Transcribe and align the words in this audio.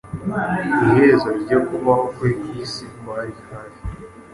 Iherezo 0.83 1.27
ryo 1.41 1.59
kubaho 1.67 2.03
kwe 2.15 2.29
kwisi 2.39 2.85
kwari 2.97 3.33
hafi 3.49 3.81